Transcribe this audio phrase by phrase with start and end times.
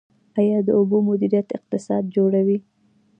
[0.39, 2.57] آیا د اوبو مدیریت اقتصاد جوړوي؟